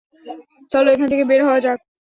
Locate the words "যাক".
1.65-1.79